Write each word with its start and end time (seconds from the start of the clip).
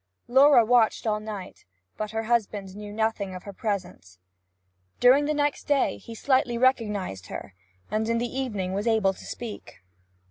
Laura 0.27 0.65
watched 0.65 1.05
all 1.05 1.19
night, 1.19 1.63
but 1.95 2.09
her 2.09 2.23
husband 2.23 2.75
knew 2.75 2.91
nothing 2.91 3.35
of 3.35 3.43
her 3.43 3.53
presence. 3.53 4.17
During 4.99 5.25
the 5.25 5.33
next 5.35 5.65
day 5.65 5.97
he 5.97 6.15
slightly 6.15 6.57
recognized 6.57 7.27
her, 7.27 7.53
and 7.91 8.09
in 8.09 8.17
the 8.17 8.25
evening 8.25 8.73
was 8.73 8.87
able 8.87 9.13
to 9.13 9.23
speak. 9.25 9.83